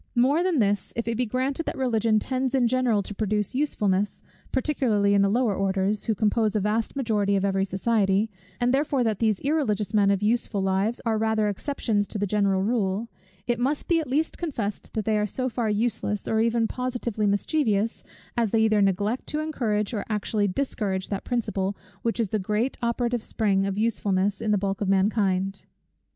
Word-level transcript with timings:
More 0.15 0.41
than 0.41 0.57
this; 0.57 0.91
if 0.95 1.07
it 1.07 1.15
be 1.15 1.27
granted 1.27 1.67
that 1.67 1.77
Religion 1.77 2.17
tends 2.17 2.55
in 2.55 2.67
general 2.67 3.03
to 3.03 3.13
produce 3.13 3.53
usefulness, 3.53 4.23
particularly 4.51 5.13
in 5.13 5.21
the 5.21 5.29
lower 5.29 5.53
orders, 5.53 6.05
who 6.05 6.15
compose 6.15 6.55
a 6.55 6.59
vast 6.59 6.95
majority 6.95 7.35
of 7.35 7.45
every 7.45 7.65
society; 7.65 8.27
and 8.59 8.73
therefore 8.73 9.03
that 9.03 9.19
these 9.19 9.39
irreligious 9.41 9.93
men 9.93 10.09
of 10.09 10.23
useful 10.23 10.59
lives 10.63 11.01
are 11.05 11.19
rather 11.19 11.47
exceptions 11.47 12.07
to 12.07 12.17
the 12.17 12.25
general 12.25 12.63
rule; 12.63 13.09
it 13.45 13.59
must 13.59 13.93
at 13.93 14.07
least 14.09 14.37
be 14.37 14.41
confessed 14.41 14.91
that 14.93 15.05
they 15.05 15.19
are 15.19 15.27
so 15.27 15.47
far 15.47 15.69
useless, 15.69 16.27
or 16.27 16.39
even 16.39 16.67
positively 16.67 17.27
mischievous, 17.27 18.01
as 18.35 18.49
they 18.49 18.61
either 18.61 18.81
neglect 18.81 19.27
to 19.27 19.39
encourage 19.39 19.93
or 19.93 20.03
actually 20.09 20.47
discourage 20.47 21.09
that 21.09 21.23
principle, 21.23 21.77
which 22.01 22.19
is 22.19 22.29
the 22.29 22.39
great 22.39 22.75
operative 22.81 23.21
spring 23.21 23.67
of 23.67 23.77
usefulness 23.77 24.41
in 24.41 24.49
the 24.49 24.57
bulk 24.57 24.81
of 24.81 24.89
mankind. 24.89 25.65